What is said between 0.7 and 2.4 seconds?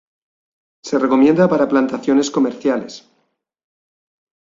Se recomienda para plantaciones